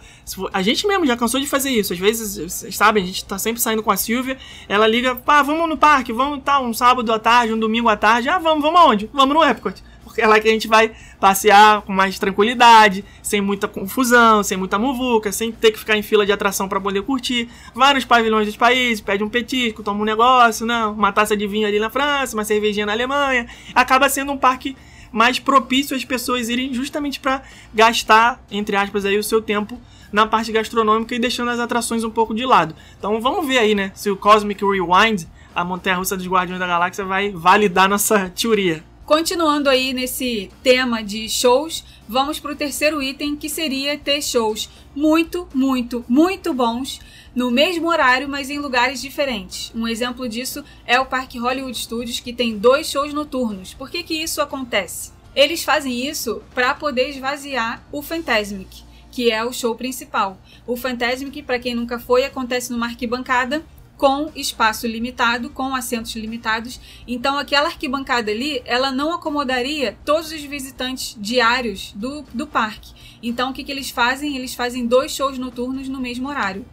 [0.53, 1.93] A gente mesmo já cansou de fazer isso.
[1.93, 4.39] Às vezes, vocês sabem, a gente tá sempre saindo com a Silvia.
[4.69, 7.97] Ela liga, pá, vamos no parque, vamos tá, um sábado à tarde, um domingo à
[7.97, 8.29] tarde.
[8.29, 9.11] Ah, vamos, vamos aonde?
[9.13, 9.83] Vamos no Epcot.
[10.21, 14.79] É lá que a gente vai passear com mais tranquilidade, sem muita confusão, sem muita
[14.79, 17.49] muvuca, sem ter que ficar em fila de atração para poder curtir.
[17.75, 20.87] Vários pavilhões dos países, pede um petisco, toma um negócio, né?
[20.87, 23.47] uma taça de vinho ali na França, uma cervejinha na Alemanha.
[23.75, 24.77] Acaba sendo um parque
[25.11, 27.43] mais propício às pessoas irem justamente para
[27.75, 29.81] gastar, entre aspas, aí o seu tempo
[30.13, 32.75] na parte gastronômica e deixando as atrações um pouco de lado.
[32.99, 37.05] Então vamos ver aí, né, se o Cosmic Rewind, a montanha-russa dos Guardiões da Galáxia,
[37.05, 38.83] vai validar nossa teoria.
[39.09, 44.69] Continuando aí nesse tema de shows, vamos para o terceiro item, que seria ter shows
[44.95, 47.01] muito, muito, muito bons
[47.35, 49.73] no mesmo horário, mas em lugares diferentes.
[49.75, 53.73] Um exemplo disso é o Parque Hollywood Studios, que tem dois shows noturnos.
[53.73, 55.11] Por que, que isso acontece?
[55.35, 60.37] Eles fazem isso para poder esvaziar o Fantasmic, que é o show principal.
[60.67, 63.65] O Fantasmic, para quem nunca foi, acontece numa arquibancada
[63.99, 66.81] com espaço limitado, com assentos limitados.
[67.07, 72.93] Então aquela arquibancada ali, ela não acomodaria todos os visitantes diários do, do parque.
[73.21, 74.37] Então o que, que eles fazem?
[74.37, 76.65] Eles fazem dois shows noturnos no mesmo horário.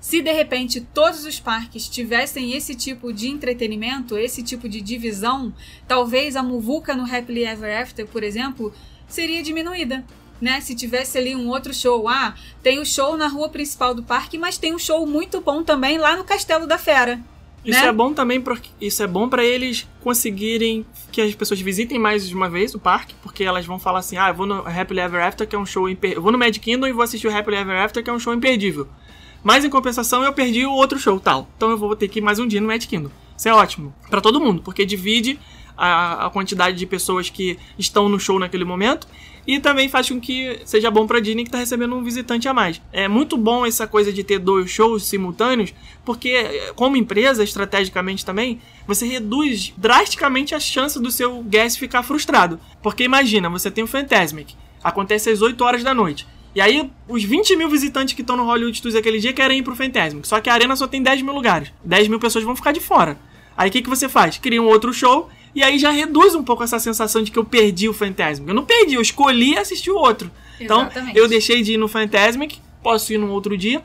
[0.00, 5.52] Se de repente todos os parques tivessem esse tipo de entretenimento, esse tipo de divisão,
[5.86, 8.72] talvez a muvuca no Happily Ever After, por exemplo,
[9.06, 10.02] seria diminuída.
[10.40, 10.60] Né?
[10.60, 14.38] Se tivesse ali um outro show, ah, tem o show na rua principal do parque,
[14.38, 17.20] mas tem um show muito bom também lá no Castelo da Fera.
[17.64, 17.88] Isso né?
[17.88, 22.26] é bom também porque isso é bom para eles conseguirem que as pessoas visitem mais
[22.26, 25.00] de uma vez o parque, porque elas vão falar assim: "Ah, eu vou no Happily
[25.00, 26.12] Ever After, que é um show imper...
[26.12, 28.18] eu vou no Mad Kingdom e vou assistir o Happily Ever After, que é um
[28.18, 28.88] show imperdível".
[29.42, 31.48] Mas em compensação eu perdi o outro show, tal.
[31.56, 33.10] Então eu vou ter que ir mais um dia no Mad Kingdom.
[33.36, 35.38] Isso é ótimo para todo mundo, porque divide
[35.76, 39.06] a, a quantidade de pessoas que estão no show naquele momento
[39.50, 42.54] e também faz com que seja bom pra Disney que está recebendo um visitante a
[42.54, 42.80] mais.
[42.92, 48.60] É muito bom essa coisa de ter dois shows simultâneos, porque como empresa, estrategicamente também,
[48.86, 52.60] você reduz drasticamente a chance do seu guest ficar frustrado.
[52.80, 56.28] Porque imagina, você tem o Fantasmic, acontece às 8 horas da noite.
[56.54, 59.62] E aí, os 20 mil visitantes que estão no Hollywood Studios aquele dia querem ir
[59.64, 60.28] pro Fantasmic.
[60.28, 61.72] Só que a arena só tem 10 mil lugares.
[61.82, 63.18] 10 mil pessoas vão ficar de fora.
[63.56, 64.38] Aí o que, que você faz?
[64.38, 67.44] Cria um outro show e aí já reduz um pouco essa sensação de que eu
[67.44, 68.48] perdi o Fantasmic.
[68.48, 70.30] Eu não perdi, eu escolhi assistir o outro.
[70.60, 71.18] Então, Exatamente.
[71.18, 73.82] eu deixei de ir no Fantasmic, posso ir num outro dia,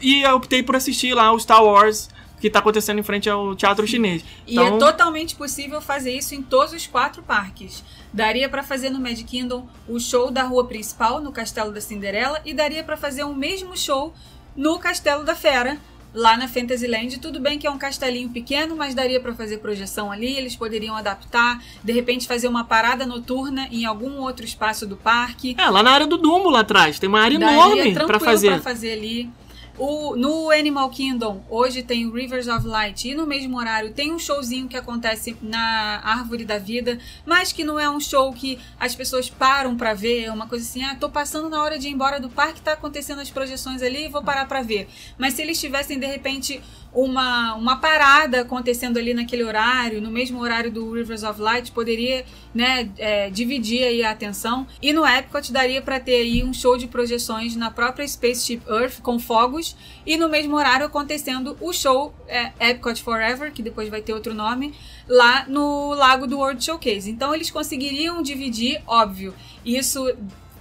[0.00, 2.08] e eu optei por assistir lá o Star Wars,
[2.40, 4.22] que tá acontecendo em frente ao Teatro Chinês.
[4.46, 7.82] E Então, é totalmente possível fazer isso em todos os quatro parques.
[8.12, 12.40] Daria pra fazer no Magic Kingdom o show da rua principal, no Castelo da Cinderela,
[12.44, 14.12] e daria pra fazer o mesmo show
[14.54, 15.78] no Castelo da Fera,
[16.16, 17.18] lá na Fantasyland.
[17.18, 20.96] Tudo bem que é um castelinho pequeno, mas daria pra fazer projeção ali, eles poderiam
[20.96, 25.54] adaptar, de repente fazer uma parada noturna em algum outro espaço do parque.
[25.58, 28.52] É, lá na área do Dumbo lá atrás, tem uma área Daria enorme pra fazer.
[28.52, 29.30] pra fazer ali.
[29.78, 34.10] O, no Animal Kingdom, hoje tem o Rivers of Light e no mesmo horário tem
[34.10, 38.58] um showzinho que acontece na Árvore da Vida, mas que não é um show que
[38.80, 41.88] as pessoas param pra ver, é uma coisa assim, ah, tô passando na hora de
[41.88, 44.88] ir embora do parque, tá acontecendo as projeções ali, vou parar pra ver.
[45.18, 46.62] Mas se eles tivessem, de repente,
[46.96, 52.24] uma, uma parada acontecendo ali naquele horário, no mesmo horário do Rivers of Light, poderia
[52.54, 54.66] né, é, dividir aí a atenção.
[54.80, 59.00] E no Epcot daria para ter aí um show de projeções na própria Spaceship Earth
[59.02, 59.65] com fogos
[60.04, 64.34] e no mesmo horário acontecendo o show é, Epcot Forever, que depois vai ter outro
[64.34, 64.74] nome,
[65.08, 67.10] lá no Lago do World Showcase.
[67.10, 70.06] Então eles conseguiriam dividir, óbvio, isso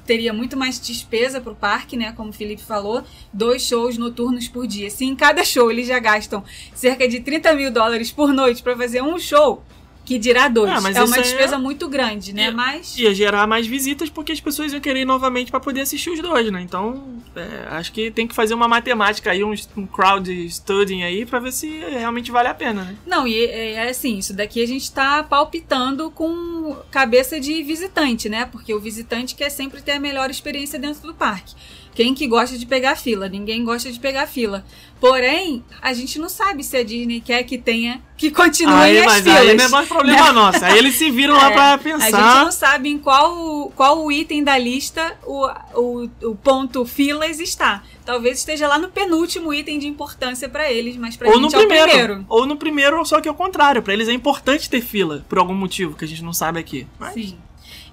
[0.06, 2.14] teria muito mais despesa para o parque, né?
[2.16, 4.90] Como o Felipe falou, dois shows noturnos por dia.
[4.90, 8.78] Se em cada show eles já gastam cerca de 30 mil dólares por noite para
[8.78, 9.64] fazer um show,
[10.06, 10.70] que dirá dois.
[10.72, 12.44] Ah, é uma aí despesa é- muito grande, né?
[12.44, 12.96] Ia- Mas.
[12.98, 16.22] Ia gerar mais visitas porque as pessoas iam querer ir novamente pra poder assistir os
[16.22, 16.62] dois, né?
[16.62, 21.26] Então, é, acho que tem que fazer uma matemática aí, um, um crowd studying aí
[21.26, 22.96] pra ver se realmente vale a pena, né?
[23.06, 28.30] Não, e é, é assim, isso daqui a gente tá palpitando com cabeça de visitante,
[28.30, 28.46] né?
[28.46, 31.56] Porque o visitante quer sempre ter a melhor experiência dentro do parque.
[31.96, 33.30] Quem que gosta de pegar fila?
[33.30, 34.66] Ninguém gosta de pegar fila.
[35.00, 39.06] Porém, a gente não sabe se a Disney quer que tenha que continuem Aí, as
[39.06, 39.40] mas filas.
[39.40, 40.64] aí não é mais problema nosso.
[40.66, 42.44] Aí eles se viram lá É, pra A gente pensar.
[42.46, 47.84] não sabe em qual, qual o item da lista o, o, o ponto filas está.
[48.06, 51.56] Talvez esteja lá no penúltimo item de importância pra eles, mas pra Ou no gente
[51.56, 52.26] é o primeiro, primeiro.
[52.30, 53.82] Ou no primeiro, só que é o contrário.
[53.82, 56.86] Pra eles é importante ter fila, por algum motivo que a gente não sabe aqui.
[57.00, 57.38] Mas, Sim.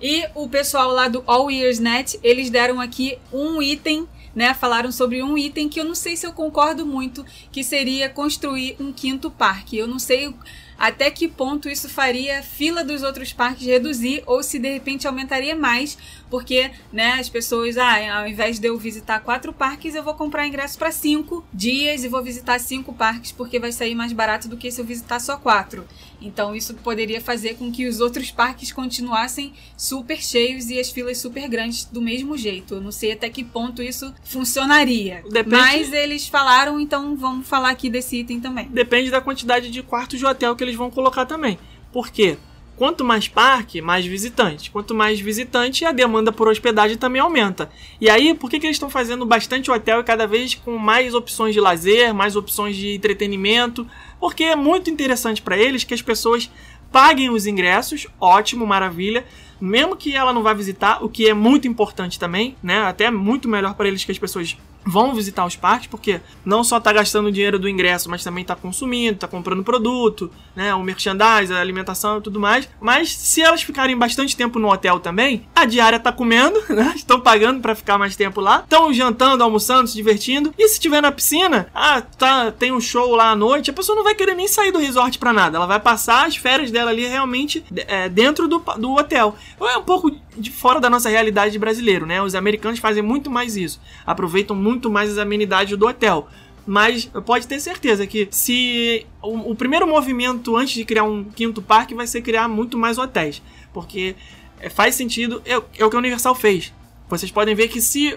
[0.03, 4.53] E o pessoal lá do All Ears Net, eles deram aqui um item, né?
[4.53, 8.75] Falaram sobre um item que eu não sei se eu concordo muito, que seria construir
[8.81, 9.79] um quinto parque.
[9.79, 10.35] Eu não sei
[10.77, 15.07] até que ponto isso faria a fila dos outros parques reduzir ou se de repente
[15.07, 15.97] aumentaria mais,
[16.33, 20.47] porque né, as pessoas, ah, ao invés de eu visitar quatro parques, eu vou comprar
[20.47, 24.57] ingresso para cinco dias e vou visitar cinco parques porque vai sair mais barato do
[24.57, 25.85] que se eu visitar só quatro.
[26.23, 31.19] Então isso poderia fazer com que os outros parques continuassem super cheios e as filas
[31.19, 32.77] super grandes do mesmo jeito.
[32.77, 35.23] Eu não sei até que ponto isso funcionaria.
[35.31, 38.69] Depende- Mas eles falaram, então vamos falar aqui desse item também.
[38.69, 41.59] depende da quantidade de quartos de hotel que eles vão colocar também.
[41.93, 42.39] Por quê?
[42.83, 44.69] Quanto mais parque, mais visitante.
[44.69, 47.71] Quanto mais visitante, a demanda por hospedagem também aumenta.
[48.01, 51.15] E aí, por que, que eles estão fazendo bastante hotel e cada vez com mais
[51.15, 53.87] opções de lazer, mais opções de entretenimento?
[54.19, 56.51] Porque é muito interessante para eles que as pessoas
[56.91, 59.25] paguem os ingressos, ótimo, maravilha.
[59.61, 62.83] Mesmo que ela não vá visitar, o que é muito importante também, né?
[62.83, 66.81] Até muito melhor para eles que as pessoas vão visitar os parques, porque não só
[66.81, 70.83] tá gastando o dinheiro do ingresso, mas também tá consumindo, tá comprando produto, né, o
[70.83, 72.69] merchandise, a alimentação e tudo mais.
[72.81, 76.93] Mas se elas ficarem bastante tempo no hotel também, a diária tá comendo, né?
[76.97, 80.53] Estão pagando para ficar mais tempo lá, estão jantando, almoçando, se divertindo.
[80.59, 83.97] E se tiver na piscina, ah, tá, tem um show lá à noite, a pessoa
[83.97, 85.57] não vai querer nem sair do resort para nada.
[85.57, 89.37] Ela vai passar as férias dela ali realmente é, dentro do, do hotel.
[89.61, 92.23] É um pouco de fora da nossa realidade de brasileiro, né?
[92.23, 93.81] Os americanos fazem muito mais isso.
[94.07, 96.29] Aproveitam muito mais as amenidades do hotel.
[96.67, 101.61] Mas pode ter certeza que se o, o primeiro movimento antes de criar um quinto
[101.61, 103.43] parque vai ser criar muito mais hotéis.
[103.73, 104.15] Porque
[104.61, 106.73] é, faz sentido, é, o- é o que a Universal fez.
[107.09, 108.17] Vocês podem ver que se.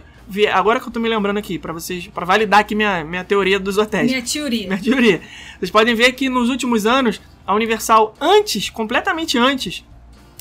[0.53, 2.07] Agora que eu tô me lembrando aqui, para vocês.
[2.07, 4.67] para validar aqui minha, minha teoria dos hotéis Minha teoria.
[4.67, 5.21] minha teoria.
[5.59, 9.83] Vocês podem ver que nos últimos anos, a Universal, antes, completamente antes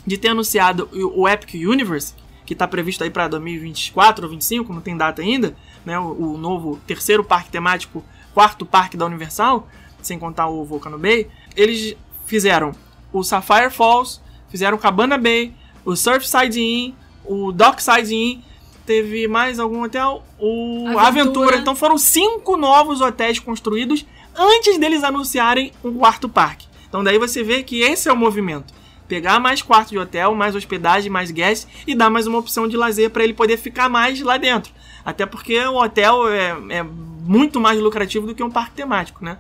[0.06, 2.14] de ter anunciado o Epic Universe,
[2.44, 5.98] que está previsto aí para 2024 ou 2025, não tem data ainda, né?
[5.98, 9.68] O, o novo terceiro parque temático, quarto parque da Universal,
[10.02, 12.72] sem contar o Volcano Bay, eles fizeram
[13.12, 15.54] o Sapphire Falls, fizeram o Cabana Bay,
[15.84, 18.40] o Surfside Inn, o Dockside Inn,
[18.84, 20.22] teve mais algum hotel?
[20.38, 21.06] O Aventura.
[21.06, 21.56] Aventura.
[21.56, 24.04] Então foram cinco novos hotéis construídos
[24.36, 26.66] antes deles anunciarem um quarto parque.
[26.88, 28.72] Então daí você vê que esse é o movimento.
[29.08, 32.76] Pegar mais quartos de hotel, mais hospedagem, mais guests e dar mais uma opção de
[32.76, 34.72] lazer para ele poder ficar mais lá dentro.
[35.04, 39.38] Até porque o hotel é, é muito mais lucrativo do que um parque temático, né?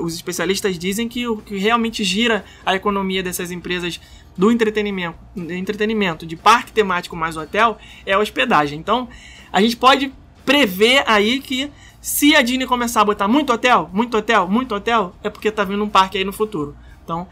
[0.00, 4.00] Os especialistas dizem que o que realmente gira a economia dessas empresas
[4.36, 8.78] do entretenimento, entretenimento de parque temático mais hotel é a hospedagem.
[8.78, 9.08] Então,
[9.52, 10.12] a gente pode
[10.44, 15.14] prever aí que se a Disney começar a botar muito hotel, muito hotel, muito hotel,
[15.22, 16.74] é porque tá vindo um parque aí no futuro.
[17.04, 17.26] Então,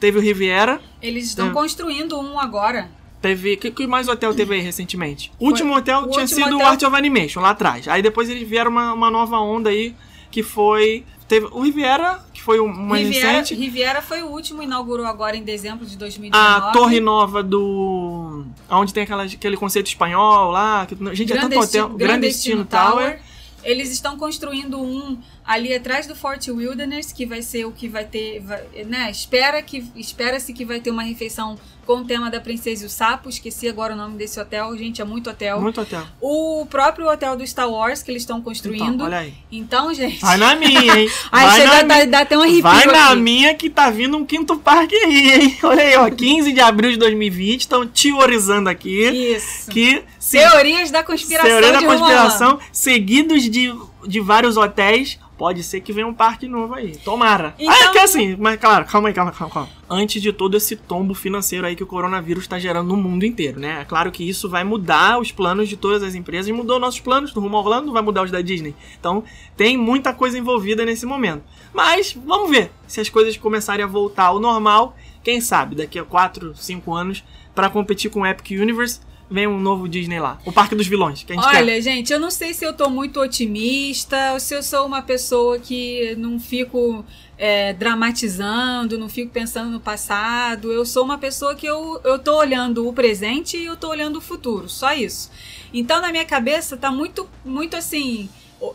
[0.00, 1.52] teve o Riviera, Eles estão É.
[1.52, 2.88] construindo um agora.
[3.20, 3.56] teve.
[3.56, 5.30] Que, que mais hotel teve aí recentemente?
[5.38, 7.86] O último hotel o tinha último sido o hotel- Art of Animation lá atrás.
[7.86, 9.94] Aí depois eles vieram uma, uma nova onda aí
[10.30, 11.04] que foi.
[11.28, 13.54] Teve o Riviera, que foi um mais Riviera, recente.
[13.54, 16.66] Riviera foi o último, inaugurou agora em dezembro de 2019.
[16.68, 18.44] A Torre Nova do.
[18.68, 20.84] Onde tem aquela, aquele conceito espanhol lá.
[20.84, 21.88] Que, gente, é tanto hotel.
[21.90, 23.20] Grandestino Tower.
[23.64, 28.04] Eles estão construindo um ali atrás do Fort Wilderness, que vai ser o que vai
[28.04, 29.10] ter, vai- né?
[29.10, 32.88] Espera que espera-se que vai ter uma refeição com o tema da Princesa e o
[32.90, 33.28] Sapo.
[33.28, 35.60] Esqueci agora o nome desse hotel, gente, é muito hotel.
[35.60, 36.04] Muito hotel.
[36.20, 38.94] O próprio hotel do Star Wars que eles estão construindo.
[38.94, 39.34] Então, olha aí.
[39.50, 40.20] Então, gente.
[40.20, 41.10] Vai na minha, hein?
[41.32, 42.06] Ai, Vai chega na minha.
[42.06, 43.16] dá até um arrepio Vai na aqui.
[43.20, 45.58] minha que tá vindo um quinto parque aí, hein?
[45.64, 46.08] Olha aí, ó.
[46.08, 47.60] 15 de abril de 2020.
[47.62, 49.08] Estão teorizando aqui.
[49.08, 49.68] Isso.
[49.68, 53.74] Que se Teorias da conspiração Teoria da conspiração, seguidos de,
[54.06, 55.18] de vários hotéis.
[55.38, 56.96] Pode ser que venha um parque novo aí.
[56.98, 57.52] Tomara.
[57.58, 59.68] Então- Ah, é que assim, mas claro, calma aí, calma, calma, calma.
[59.90, 63.58] Antes de todo esse tombo financeiro aí que o coronavírus está gerando no mundo inteiro,
[63.58, 63.80] né?
[63.80, 67.00] É claro que isso vai mudar os planos de todas as empresas e mudou nossos
[67.00, 68.74] planos do Rumo Orlando, vai mudar os da Disney.
[69.00, 69.24] Então,
[69.56, 71.42] tem muita coisa envolvida nesse momento.
[71.74, 74.96] Mas, vamos ver se as coisas começarem a voltar ao normal.
[75.24, 79.00] Quem sabe, daqui a 4, 5 anos, para competir com o Epic Universe,
[79.32, 80.38] vem um novo Disney lá.
[80.44, 81.56] O Parque dos Vilões, que a gente quer.
[81.56, 85.02] Olha, gente, eu não sei se eu tô muito otimista, ou se eu sou uma
[85.02, 87.04] pessoa que não fico
[87.38, 90.70] é, dramatizando, não fico pensando no passado.
[90.70, 94.16] Eu sou uma pessoa que eu, eu tô olhando o presente e eu tô olhando
[94.16, 95.30] o futuro, só isso.
[95.72, 98.28] Então, na minha cabeça, tá muito, muito assim.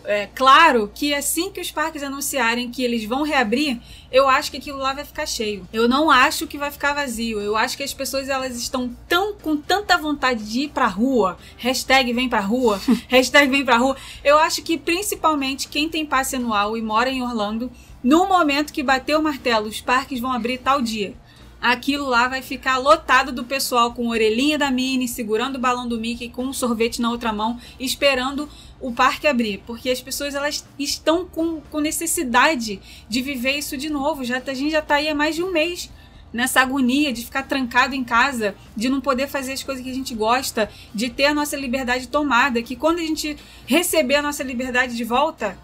[0.04, 3.80] É, claro que assim que os parques anunciarem que eles vão reabrir,
[4.12, 5.68] eu acho que aquilo lá vai ficar cheio.
[5.72, 7.40] Eu não acho que vai ficar vazio.
[7.40, 11.38] Eu acho que as pessoas elas estão tão com tanta vontade de ir pra rua.
[11.58, 12.82] Hashtag vem pra rua.
[13.08, 13.96] hashtag vem pra rua.
[14.24, 17.72] Eu acho que principalmente quem tem passe anual e mora em Orlando,
[18.04, 21.16] no momento que bater o martelo, os parques vão abrir tal dia.
[21.60, 26.00] Aquilo lá vai ficar lotado do pessoal com orelhinha da Minnie, segurando o balão do
[26.00, 28.48] Mickey com um sorvete na outra mão, esperando
[28.80, 29.64] o parque abrir.
[29.66, 34.24] Porque as pessoas elas estão com, com necessidade de viver isso de novo.
[34.24, 35.90] Já, tá- a gente já tá aí há mais de um mês
[36.34, 39.94] nessa agonia de ficar trancado em casa, de não poder fazer as coisas que a
[39.94, 42.62] gente gosta, de ter a nossa liberdade tomada.
[42.62, 45.58] Que quando a gente receber a nossa liberdade de volta,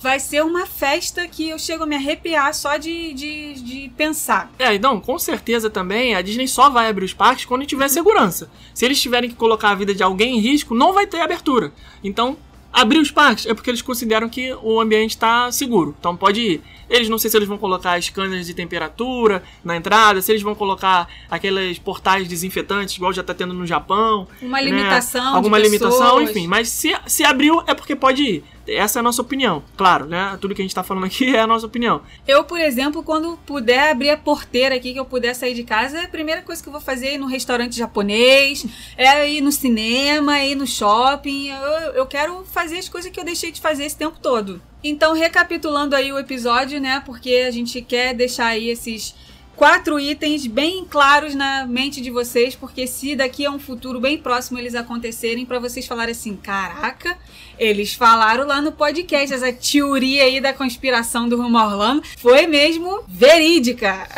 [0.00, 4.50] vai ser uma festa que eu chego a me arrepiar só de, de, de pensar.
[4.58, 8.50] É, então, com certeza também a Disney só vai abrir os parques quando tiver segurança.
[8.74, 11.72] Se eles tiverem que colocar a vida de alguém em risco, não vai ter abertura.
[12.04, 12.36] Então,
[12.76, 15.96] abrir os parques é porque eles consideram que o ambiente está seguro.
[15.98, 16.62] Então pode ir.
[16.88, 20.54] Eles não sei se eles vão colocar scanners de temperatura na entrada, se eles vão
[20.54, 24.28] colocar aqueles portais desinfetantes, igual já tá tendo no Japão.
[24.42, 24.64] Uma né?
[24.64, 25.34] limitação.
[25.34, 26.30] Alguma limitação, pessoas.
[26.30, 26.46] enfim.
[26.46, 28.44] Mas se, se abriu é porque pode ir.
[28.66, 29.62] Essa é a nossa opinião.
[29.76, 30.36] Claro, né?
[30.40, 32.02] Tudo que a gente tá falando aqui é a nossa opinião.
[32.26, 36.02] Eu, por exemplo, quando puder abrir a porteira aqui, que eu puder sair de casa,
[36.02, 39.52] a primeira coisa que eu vou fazer é ir no restaurante japonês, é ir no
[39.52, 41.48] cinema, é ir no shopping.
[41.48, 44.60] Eu, eu quero fazer as coisas que eu deixei de fazer esse tempo todo.
[44.82, 47.02] Então, recapitulando aí o episódio, né?
[47.04, 49.14] Porque a gente quer deixar aí esses
[49.56, 54.18] quatro itens bem claros na mente de vocês, porque se daqui a um futuro bem
[54.18, 57.18] próximo eles acontecerem, pra vocês falarem assim, caraca,
[57.58, 62.46] eles falaram lá no podcast, essa teoria aí da conspiração do Rumo a Orlando foi
[62.46, 64.08] mesmo verídica.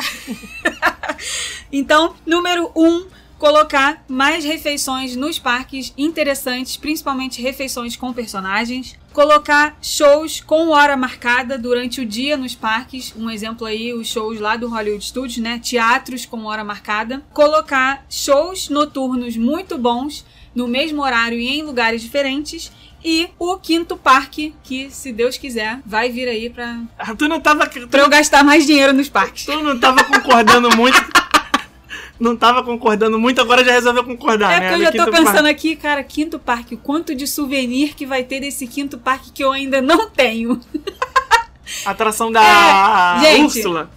[1.73, 3.07] então, número um,
[3.39, 8.97] colocar mais refeições nos parques interessantes, principalmente refeições com personagens.
[9.13, 13.15] Colocar shows com hora marcada durante o dia nos parques.
[13.17, 15.59] Um exemplo aí, os shows lá do Hollywood Studios, né?
[15.59, 17.23] Teatros com hora marcada.
[17.33, 20.25] Colocar shows noturnos muito bons
[20.55, 22.71] no mesmo horário e em lugares diferentes.
[23.05, 27.41] E o quinto parque, que se Deus quiser, vai vir aí pra, Ah, Tu não
[27.41, 27.67] tava.
[27.67, 29.45] tu pra eu gastar mais dinheiro nos parques.
[29.45, 30.99] Tu não tava concordando muito.
[32.19, 34.69] não tava concordando muito, agora já resolveu concordar, É né?
[34.71, 35.49] porque eu já tô pensando parque.
[35.49, 39.45] aqui, cara, quinto parque, o quanto de souvenir que vai ter desse quinto parque que
[39.45, 40.61] eu ainda não tenho.
[41.87, 43.91] Atração da É, gente, Úrsula.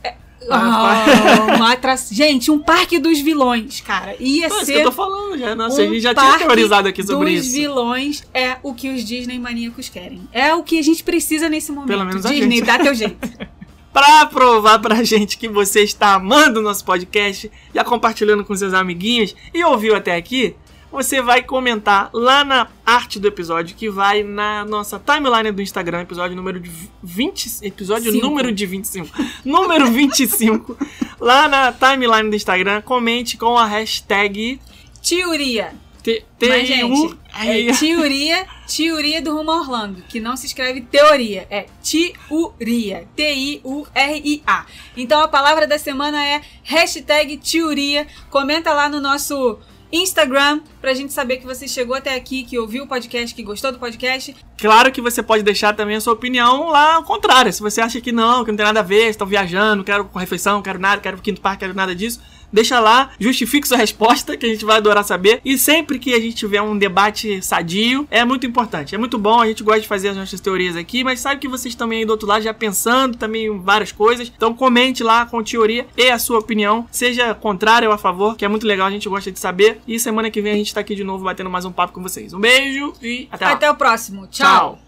[0.50, 4.16] Oh, uma atra- Gente, um parque dos vilões, cara.
[4.20, 4.80] Ia Não, é isso que ser.
[4.80, 5.56] eu tô falando, já.
[5.56, 7.56] Nossa, a um gente já tinha teorizado aqui sobre dos isso.
[7.56, 10.22] vilões é o que os Disney maníacos querem.
[10.32, 11.88] É o que a gente precisa nesse momento.
[11.90, 12.66] Pelo menos a Disney, gente.
[12.66, 13.18] dá teu jeito.
[13.94, 18.74] Pra provar pra gente que você está amando o nosso podcast, já compartilhando com seus
[18.74, 20.56] amiguinhos e ouviu até aqui,
[20.92, 26.02] você vai comentar lá na arte do episódio, que vai na nossa timeline do Instagram,
[26.02, 26.70] episódio número de
[27.02, 27.66] 20.
[27.66, 28.26] Episódio Cinco.
[28.28, 29.10] número de 25.
[29.46, 30.78] número 25.
[31.20, 34.60] lá na timeline do Instagram, comente com a hashtag
[35.08, 35.74] Teoria.
[36.04, 36.88] T- Mas, TIU.
[36.98, 44.66] gente, é teoria, teoria do Rumo Orlando, que não se escreve teoria, é tiuria, T-I-U-R-I-A.
[44.98, 49.60] Então a palavra da semana é hashtag teoria, comenta lá no nosso
[49.92, 53.72] Instagram, pra gente saber que você chegou até aqui, que ouviu o podcast, que gostou
[53.72, 54.36] do podcast.
[54.58, 57.52] Claro que você pode deixar também a sua opinião lá ao contrário.
[57.52, 60.06] Se você acha que não, que não tem nada a ver, estão viajando, não quero
[60.06, 62.22] com refeição, não quero nada, quero quinto parque, quero nada disso.
[62.52, 65.42] Deixa lá, justifique sua resposta, que a gente vai adorar saber.
[65.44, 68.96] E sempre que a gente tiver um debate sadio, é muito importante.
[68.96, 71.48] É muito bom, a gente gosta de fazer as nossas teorias aqui, mas sabe que
[71.48, 74.32] vocês também aí do outro lado já pensando também em várias coisas.
[74.36, 78.46] Então comente lá com teoria e a sua opinião, seja contrária ou a favor, que
[78.46, 79.80] é muito legal, a gente gosta de saber.
[79.88, 82.02] E semana que vem a gente tá aqui de novo batendo mais um papo com
[82.02, 82.34] vocês.
[82.34, 83.52] Um beijo e até lá.
[83.52, 84.28] Até o próximo.
[84.28, 84.82] Tchau.